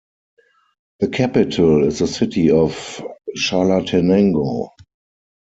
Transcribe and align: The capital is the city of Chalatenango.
The 1.01 1.09
capital 1.09 1.85
is 1.85 1.99
the 1.99 2.07
city 2.07 2.49
of 2.49 3.05
Chalatenango. 3.37 4.69